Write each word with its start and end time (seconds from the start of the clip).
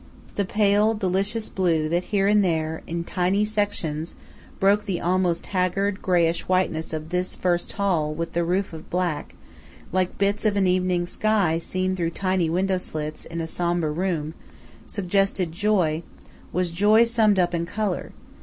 The 0.33 0.45
pale, 0.45 0.95
delicious 0.95 1.47
blue 1.47 1.87
that 1.89 2.05
here 2.05 2.25
and 2.27 2.43
there, 2.43 2.81
in 2.87 3.03
tiny 3.03 3.45
sections, 3.45 4.15
broke 4.59 4.85
the 4.85 4.99
almost 4.99 5.45
haggard, 5.45 6.01
greyish 6.01 6.47
whiteness 6.47 6.91
of 6.91 7.09
this 7.09 7.35
first 7.35 7.73
hall 7.73 8.11
with 8.11 8.33
the 8.33 8.43
roof 8.43 8.73
of 8.73 8.89
black, 8.89 9.35
like 9.91 10.17
bits 10.17 10.43
of 10.43 10.57
an 10.57 10.65
evening 10.65 11.05
sky 11.05 11.59
seen 11.59 11.95
through 11.95 12.09
tiny 12.09 12.49
window 12.49 12.79
slits 12.79 13.25
in 13.25 13.41
a 13.41 13.45
sombre 13.45 13.91
room, 13.91 14.33
suggested 14.87 15.51
joy, 15.51 16.01
was 16.51 16.71
joy 16.71 17.03
summed 17.03 17.37
up 17.37 17.53
in 17.53 17.67
color. 17.67 18.11